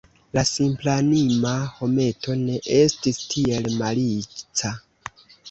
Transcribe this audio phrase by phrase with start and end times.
[0.35, 1.51] La simplanima
[1.81, 4.75] hometo ne estis tiel malica.